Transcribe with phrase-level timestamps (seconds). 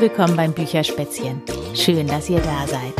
[0.00, 1.42] Willkommen beim Bücherspätzchen.
[1.74, 2.94] Schön, dass ihr da seid.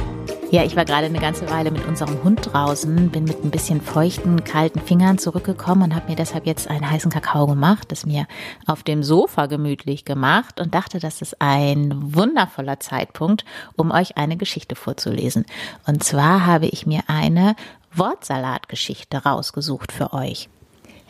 [0.51, 3.81] Ja, ich war gerade eine ganze Weile mit unserem Hund draußen, bin mit ein bisschen
[3.81, 8.27] feuchten, kalten Fingern zurückgekommen und habe mir deshalb jetzt einen heißen Kakao gemacht, das mir
[8.67, 13.47] auf dem Sofa gemütlich gemacht und dachte, das ist ein wundervoller Zeitpunkt,
[13.77, 15.47] um euch eine Geschichte vorzulesen.
[15.87, 17.57] Und zwar habe ich mir eine
[17.95, 20.51] Wortsalatgeschichte rausgesucht für euch.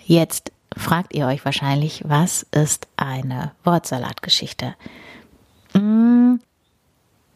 [0.07, 4.77] Jetzt fragt ihr euch wahrscheinlich, was ist eine Wortsalatgeschichte?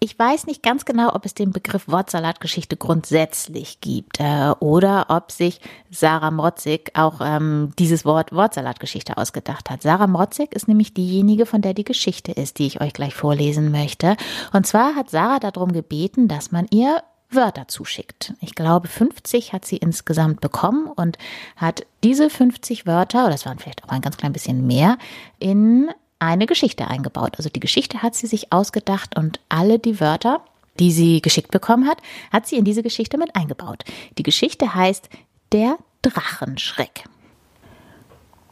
[0.05, 5.33] Ich weiß nicht ganz genau, ob es den Begriff Wortsalatgeschichte grundsätzlich gibt äh, oder ob
[5.33, 9.81] sich Sarah Motzig auch ähm, dieses Wort Wortsalatgeschichte ausgedacht hat.
[9.81, 13.71] Sarah Motzig ist nämlich diejenige, von der die Geschichte ist, die ich euch gleich vorlesen
[13.71, 14.19] möchte.
[14.53, 18.35] Und zwar hat Sarah darum gebeten, dass man ihr Wörter zuschickt.
[18.43, 21.17] Ich glaube, 50 hat sie insgesamt bekommen und
[21.57, 24.99] hat diese 50 Wörter, oder es waren vielleicht auch ein ganz klein bisschen mehr,
[25.39, 25.89] in
[26.25, 27.35] eine Geschichte eingebaut.
[27.37, 30.41] Also die Geschichte hat sie sich ausgedacht und alle die Wörter,
[30.79, 31.99] die sie geschickt bekommen hat,
[32.33, 33.85] hat sie in diese Geschichte mit eingebaut.
[34.19, 35.09] Die Geschichte heißt
[35.53, 37.05] Der Drachenschreck.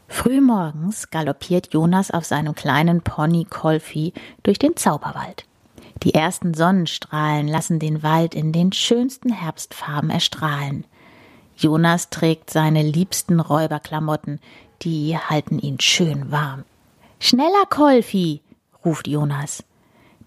[0.09, 4.12] Frühmorgens galoppiert Jonas auf seinem kleinen Pony Kolfi
[4.43, 5.47] durch den Zauberwald.
[6.03, 10.84] Die ersten Sonnenstrahlen lassen den Wald in den schönsten Herbstfarben erstrahlen.
[11.56, 14.41] Jonas trägt seine liebsten Räuberklamotten,
[14.83, 16.65] die halten ihn schön warm.
[17.25, 18.42] Schneller, Kolfi,
[18.84, 19.62] ruft Jonas.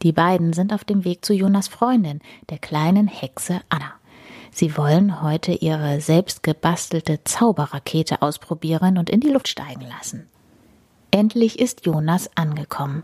[0.02, 3.92] Die beiden sind auf dem Weg zu Jonas Freundin, der kleinen Hexe Anna.
[4.50, 10.30] Sie wollen heute ihre selbstgebastelte Zauberrakete ausprobieren und in die Luft steigen lassen.
[11.12, 13.04] Endlich ist Jonas angekommen.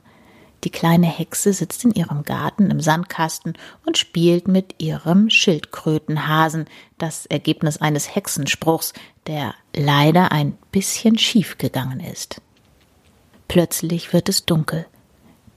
[0.63, 6.63] Die kleine Hexe sitzt in ihrem Garten im Sandkasten und spielt mit ihrem Schildkrötenhasen,
[6.97, 8.93] das Ergebnis eines Hexenspruchs,
[9.27, 12.41] der leider ein bisschen schief gegangen ist.
[13.51, 14.85] Plötzlich wird es dunkel.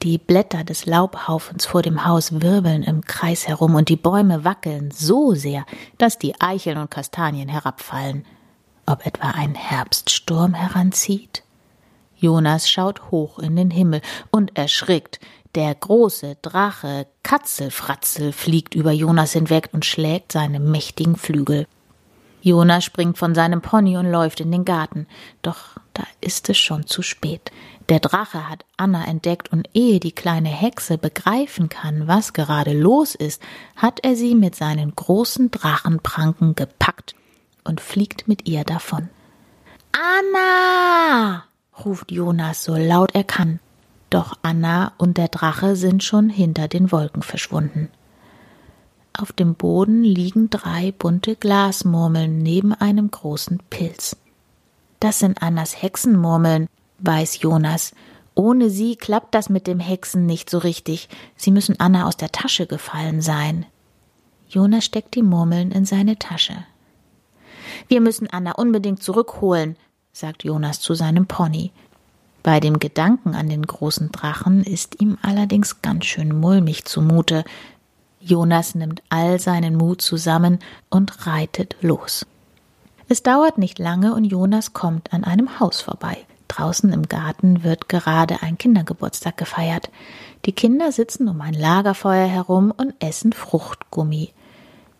[0.02, 4.90] Die Blätter des Laubhaufens vor dem Haus wirbeln im Kreis herum und die Bäume wackeln
[4.90, 5.64] so sehr,
[5.96, 8.26] dass die Eicheln und Kastanien herabfallen.
[8.84, 11.44] Ob etwa ein Herbststurm heranzieht?
[12.16, 14.00] Jonas schaut hoch in den Himmel
[14.32, 15.20] und erschrickt.
[15.54, 21.68] Der große Drache Katzelfratzel fliegt über Jonas hinweg und schlägt seine mächtigen Flügel.
[22.42, 25.06] Jonas springt von seinem Pony und läuft in den Garten.
[25.42, 27.50] Doch da ist es schon zu spät.
[27.88, 33.14] Der Drache hat Anna entdeckt und ehe die kleine Hexe begreifen kann, was gerade los
[33.14, 33.42] ist,
[33.76, 37.14] hat er sie mit seinen großen Drachenpranken gepackt
[37.62, 39.08] und fliegt mit ihr davon.
[39.92, 41.44] Anna!
[41.84, 43.60] ruft Jonas so laut er kann.
[44.10, 47.90] Doch Anna und der Drache sind schon hinter den Wolken verschwunden.
[49.12, 54.16] Auf dem Boden liegen drei bunte Glasmurmeln neben einem großen Pilz.
[55.00, 56.68] Das sind Annas Hexenmurmeln,
[56.98, 57.92] weiß Jonas.
[58.34, 61.08] Ohne sie klappt das mit dem Hexen nicht so richtig.
[61.36, 63.66] Sie müssen Anna aus der Tasche gefallen sein.
[64.48, 66.54] Jonas steckt die Murmeln in seine Tasche.
[67.88, 69.76] Wir müssen Anna unbedingt zurückholen,
[70.12, 71.72] sagt Jonas zu seinem Pony.
[72.42, 77.44] Bei dem Gedanken an den großen Drachen ist ihm allerdings ganz schön mulmig zumute.
[78.20, 80.58] Jonas nimmt all seinen Mut zusammen
[80.90, 82.26] und reitet los.
[83.08, 86.16] Es dauert nicht lange und Jonas kommt an einem Haus vorbei.
[86.48, 89.90] Draußen im Garten wird gerade ein Kindergeburtstag gefeiert.
[90.44, 94.30] Die Kinder sitzen um ein Lagerfeuer herum und essen Fruchtgummi.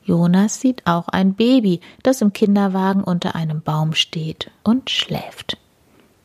[0.03, 5.57] Jonas sieht auch ein Baby, das im Kinderwagen unter einem Baum steht und schläft.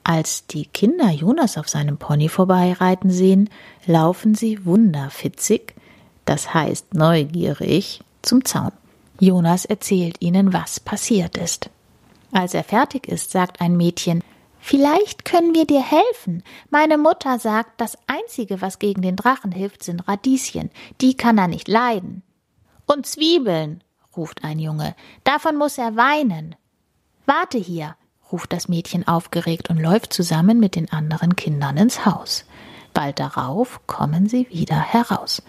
[0.04, 3.50] Als die Kinder Jonas auf seinem Pony vorbeireiten sehen,
[3.86, 5.76] laufen sie wunderfitzig,
[6.26, 8.72] das heißt neugierig, zum Zaun.
[9.20, 11.70] Jonas erzählt ihnen, was passiert ist.
[12.32, 14.24] Als er fertig ist, sagt ein Mädchen
[14.62, 16.44] Vielleicht können wir dir helfen.
[16.70, 20.70] Meine Mutter sagt, das Einzige, was gegen den Drachen hilft, sind Radieschen.
[21.00, 22.24] Die kann er nicht leiden.
[22.86, 23.84] Und Zwiebeln,
[24.16, 24.96] ruft ein Junge.
[25.24, 26.56] Davon muss er weinen.
[27.26, 27.96] Warte hier,
[28.32, 32.46] ruft das Mädchen aufgeregt und läuft zusammen mit den anderen Kindern ins Haus.
[32.94, 35.42] Bald darauf kommen sie wieder heraus.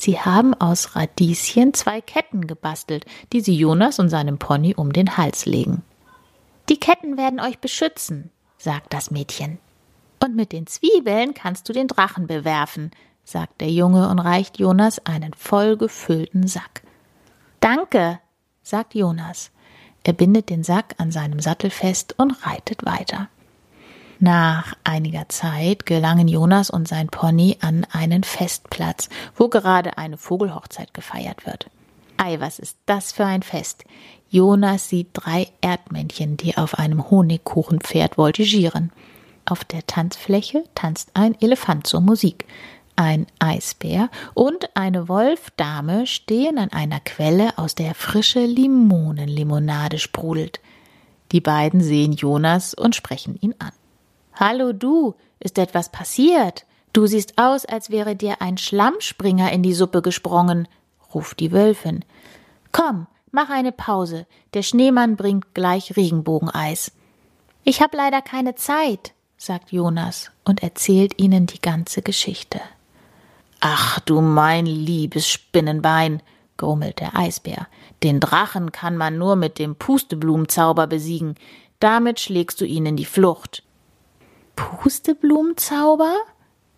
[0.00, 3.04] Sie haben aus Radieschen zwei Ketten gebastelt,
[3.34, 5.82] die sie Jonas und seinem Pony um den Hals legen.
[6.70, 9.58] Die Ketten werden euch beschützen, sagt das Mädchen.
[10.24, 12.92] Und mit den Zwiebeln kannst du den Drachen bewerfen,
[13.24, 16.80] sagt der Junge und reicht Jonas einen vollgefüllten Sack.
[17.60, 18.20] Danke,
[18.62, 19.50] sagt Jonas.
[20.02, 23.28] Er bindet den Sack an seinem Sattel fest und reitet weiter.
[24.22, 30.92] Nach einiger Zeit gelangen Jonas und sein Pony an einen Festplatz, wo gerade eine Vogelhochzeit
[30.92, 31.70] gefeiert wird.
[32.18, 33.84] Ei, was ist das für ein Fest?
[34.28, 38.92] Jonas sieht drei Erdmännchen, die auf einem Honigkuchenpferd voltigieren.
[39.46, 42.44] Auf der Tanzfläche tanzt ein Elefant zur Musik.
[42.96, 50.60] Ein Eisbär und eine Wolfdame stehen an einer Quelle, aus der frische Limonenlimonade sprudelt.
[51.32, 53.72] Die beiden sehen Jonas und sprechen ihn an.
[54.40, 56.64] Hallo du, ist etwas passiert?
[56.94, 60.66] Du siehst aus, als wäre dir ein Schlammspringer in die Suppe gesprungen,
[61.14, 62.06] ruft die Wölfin.
[62.72, 66.90] Komm, mach eine Pause, der Schneemann bringt gleich Regenbogeneis.
[67.64, 72.62] Ich hab leider keine Zeit, sagt Jonas und erzählt ihnen die ganze Geschichte.
[73.60, 76.22] Ach du mein liebes Spinnenbein,
[76.56, 77.66] grummelt der Eisbär.
[78.02, 81.34] Den Drachen kann man nur mit dem Pusteblumenzauber besiegen.
[81.78, 83.64] Damit schlägst du ihn in die Flucht.
[84.60, 86.14] Pusteblumenzauber?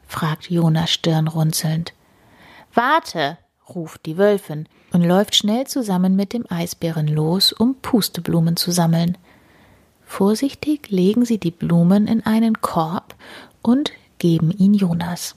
[0.06, 1.92] fragt Jonas stirnrunzelnd.
[2.74, 3.38] Warte,
[3.74, 9.18] ruft die Wölfin und läuft schnell zusammen mit dem Eisbären los, um Pusteblumen zu sammeln.
[10.04, 13.14] Vorsichtig legen sie die Blumen in einen Korb
[13.62, 15.34] und geben ihn Jonas.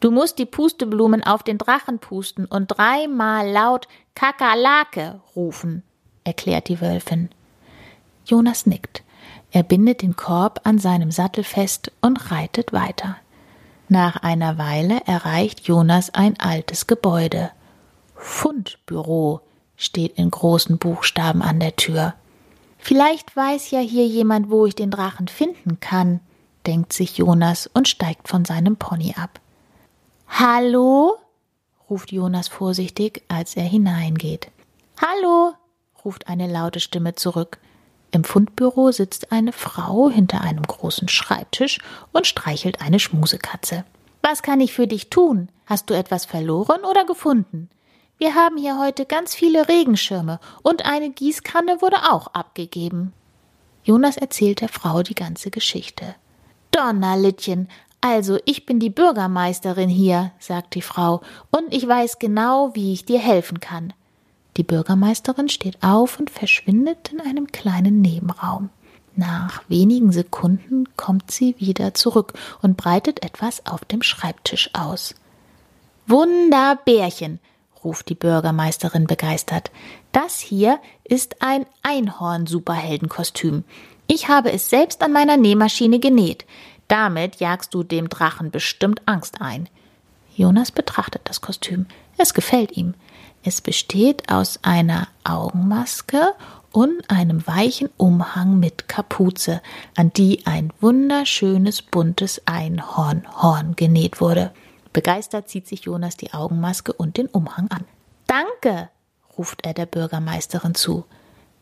[0.00, 5.84] Du musst die Pusteblumen auf den Drachen pusten und dreimal laut Kakerlake rufen,
[6.24, 7.30] erklärt die Wölfin.
[8.26, 9.02] Jonas nickt.
[9.52, 13.16] Er bindet den Korb an seinem Sattel fest und reitet weiter.
[13.88, 17.50] Nach einer Weile erreicht Jonas ein altes Gebäude.
[18.16, 19.42] Fundbüro
[19.76, 22.14] steht in großen Buchstaben an der Tür.
[22.78, 26.20] Vielleicht weiß ja hier jemand, wo ich den Drachen finden kann,
[26.66, 29.38] denkt sich Jonas und steigt von seinem Pony ab.
[30.28, 31.16] Hallo?
[31.90, 34.50] ruft Jonas vorsichtig, als er hineingeht.
[34.98, 35.52] Hallo?
[36.04, 37.58] ruft eine laute Stimme zurück.
[38.12, 41.78] Im Fundbüro sitzt eine Frau hinter einem großen Schreibtisch
[42.12, 43.84] und streichelt eine Schmusekatze.
[44.20, 45.48] Was kann ich für dich tun?
[45.66, 47.70] Hast du etwas verloren oder gefunden?
[48.18, 53.14] Wir haben hier heute ganz viele Regenschirme und eine Gießkanne wurde auch abgegeben.
[53.82, 56.14] Jonas erzählt der Frau die ganze Geschichte.
[56.70, 57.68] Donnerlittchen,
[58.04, 61.20] also, ich bin die Bürgermeisterin hier, sagt die Frau,
[61.52, 63.92] und ich weiß genau, wie ich dir helfen kann.
[64.56, 68.70] Die Bürgermeisterin steht auf und verschwindet in einem kleinen Nebenraum.
[69.14, 72.32] Nach wenigen Sekunden kommt sie wieder zurück
[72.62, 75.14] und breitet etwas auf dem Schreibtisch aus.
[76.06, 77.38] Wunderbärchen,
[77.84, 79.70] ruft die Bürgermeisterin begeistert.
[80.12, 83.64] Das hier ist ein Einhorn-Superheldenkostüm.
[84.06, 86.44] Ich habe es selbst an meiner Nähmaschine genäht.
[86.88, 89.68] Damit jagst du dem Drachen bestimmt Angst ein.
[90.34, 91.86] Jonas betrachtet das Kostüm.
[92.16, 92.94] Es gefällt ihm.
[93.44, 96.34] Es besteht aus einer Augenmaske
[96.70, 99.60] und einem weichen Umhang mit Kapuze,
[99.96, 104.52] an die ein wunderschönes buntes Einhornhorn genäht wurde.
[104.92, 107.84] Begeistert zieht sich Jonas die Augenmaske und den Umhang an.
[108.26, 108.90] Danke,
[109.36, 111.04] ruft er der Bürgermeisterin zu.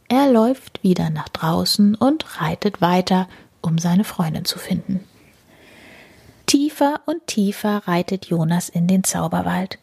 [0.08, 3.28] Er läuft wieder nach draußen und reitet weiter,
[3.62, 5.04] um seine Freundin zu finden.
[6.46, 9.78] Tiefer und tiefer reitet Jonas in den Zauberwald.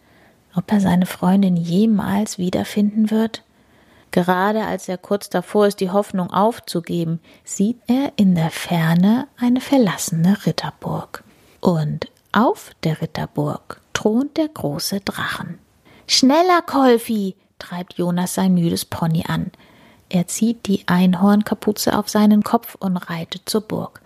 [0.55, 3.43] Ob er seine Freundin jemals wiederfinden wird?
[4.11, 9.61] Gerade als er kurz davor ist, die Hoffnung aufzugeben, sieht er in der Ferne eine
[9.61, 11.23] verlassene Ritterburg.
[11.59, 15.59] Und auf der Ritterburg thront der große Drachen.
[16.07, 17.35] Schneller, Kolfi!
[17.59, 19.51] treibt Jonas sein müdes Pony an.
[20.09, 24.01] Er zieht die Einhornkapuze auf seinen Kopf und reitet zur Burg.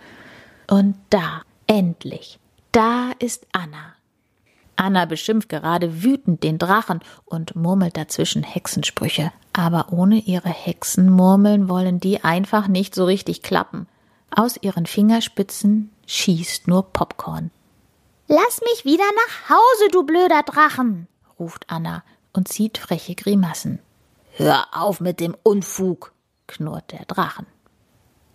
[0.68, 2.38] Und da, endlich,
[2.72, 3.94] da ist Anna.
[4.82, 9.32] Anna beschimpft gerade wütend den Drachen und murmelt dazwischen Hexensprüche.
[9.52, 13.86] Aber ohne ihre Hexenmurmeln wollen die einfach nicht so richtig klappen.
[14.34, 17.50] Aus ihren Fingerspitzen schießt nur Popcorn.
[18.26, 21.06] Lass mich wieder nach Hause, du blöder Drachen,
[21.38, 23.78] ruft Anna und zieht freche Grimassen.
[24.32, 26.12] Hör auf mit dem Unfug,
[26.46, 27.46] knurrt der Drachen.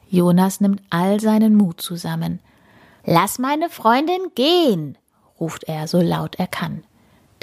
[0.07, 2.39] Jonas nimmt all seinen Mut zusammen.
[3.03, 4.97] Lass meine Freundin gehen,
[5.39, 6.83] ruft er so laut er kann.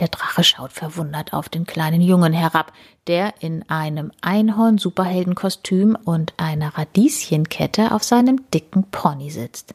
[0.01, 2.73] Der Drache schaut verwundert auf den kleinen Jungen herab,
[3.07, 9.75] der in einem Einhorn-Superheldenkostüm und einer Radieschenkette auf seinem dicken Pony sitzt.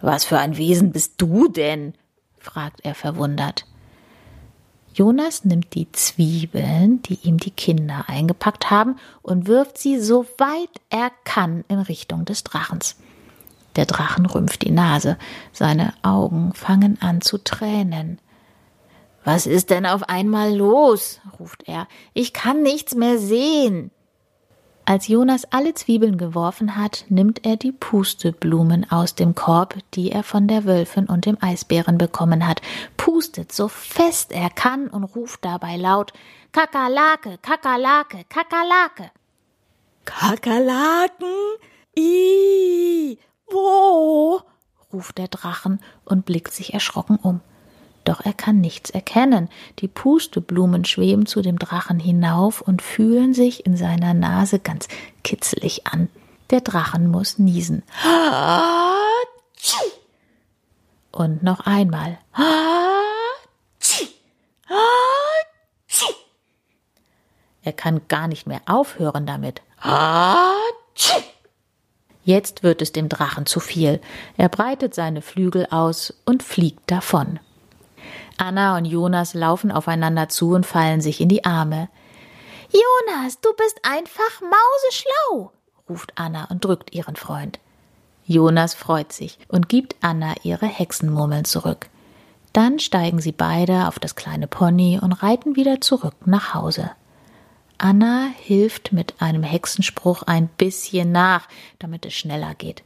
[0.00, 1.94] Was für ein Wesen bist du denn?
[2.38, 3.66] fragt er verwundert.
[4.92, 10.70] Jonas nimmt die Zwiebeln, die ihm die Kinder eingepackt haben, und wirft sie so weit
[10.90, 12.96] er kann in Richtung des Drachens.
[13.78, 15.16] Der Drachen rümpft die Nase,
[15.52, 18.18] seine Augen fangen an zu tränen.
[19.22, 21.20] Was ist denn auf einmal los?
[21.38, 21.86] ruft er.
[22.12, 23.92] Ich kann nichts mehr sehen.
[24.84, 30.24] Als Jonas alle Zwiebeln geworfen hat, nimmt er die Pusteblumen aus dem Korb, die er
[30.24, 32.60] von der Wölfin und dem Eisbären bekommen hat,
[32.96, 36.12] pustet so fest er kann und ruft dabei laut
[36.50, 39.12] Kakerlake, Kakerlake, Kakerlake.
[40.04, 41.28] Kakerlaken?
[41.94, 43.18] Ih,
[43.50, 44.40] wo?
[44.92, 47.40] ruft der Drachen und blickt sich erschrocken um.
[48.04, 49.50] Doch er kann nichts erkennen.
[49.80, 54.88] Die Pusteblumen schweben zu dem Drachen hinauf und fühlen sich in seiner Nase ganz
[55.22, 56.08] kitzelig an.
[56.48, 57.82] Der Drachen muss niesen.
[61.12, 62.18] Und noch einmal.
[67.62, 69.60] Er kann gar nicht mehr aufhören damit.
[72.28, 74.02] Jetzt wird es dem Drachen zu viel.
[74.36, 77.40] Er breitet seine Flügel aus und fliegt davon.
[78.36, 81.88] Anna und Jonas laufen aufeinander zu und fallen sich in die Arme.
[82.70, 85.52] Jonas, du bist einfach mauseschlau,
[85.88, 87.60] ruft Anna und drückt ihren Freund.
[88.26, 91.88] Jonas freut sich und gibt Anna ihre Hexenmurmeln zurück.
[92.52, 96.90] Dann steigen sie beide auf das kleine Pony und reiten wieder zurück nach Hause.
[97.78, 102.82] Anna hilft mit einem Hexenspruch ein bisschen nach, damit es schneller geht.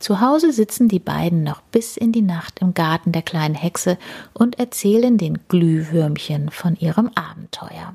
[0.00, 3.98] Zu Hause sitzen die beiden noch bis in die Nacht im Garten der kleinen Hexe
[4.34, 7.94] und erzählen den Glühwürmchen von ihrem Abenteuer.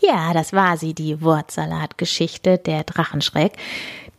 [0.00, 3.56] Ja, das war sie, die Wortsalatgeschichte der Drachenschreck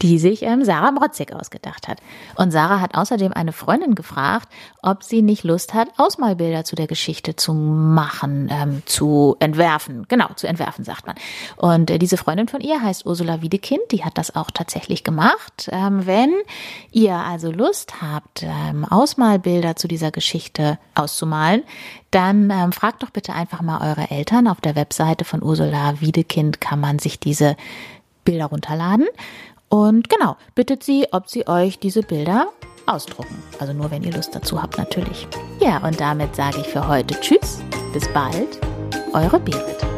[0.02, 2.00] die sich ähm, Sarah Brotzig ausgedacht hat.
[2.36, 4.48] Und Sarah hat außerdem eine Freundin gefragt,
[4.82, 10.06] ob sie nicht Lust hat, Ausmalbilder zu der Geschichte zu machen, ähm, zu entwerfen.
[10.08, 11.16] Genau, zu entwerfen, sagt man.
[11.56, 15.70] Und äh, diese Freundin von ihr heißt Ursula Wiedekind, die hat das auch tatsächlich gemacht.
[15.72, 16.34] Ähm, wenn
[16.92, 21.64] ihr also Lust habt, ähm, Ausmalbilder zu dieser Geschichte auszumalen,
[22.10, 24.48] dann ähm, fragt doch bitte einfach mal eure Eltern.
[24.48, 27.56] Auf der Webseite von Ursula Wiedekind kann man sich diese
[28.24, 29.08] Bilder runterladen.
[29.72, 32.50] Und genau, bittet sie, ob sie euch diese Bilder
[32.86, 33.42] ausdrucken.
[33.58, 35.28] Also nur, wenn ihr Lust dazu habt, natürlich.
[35.62, 37.62] Ja, und damit sage ich für heute Tschüss,
[37.94, 38.60] bis bald,
[39.14, 39.91] eure Berit.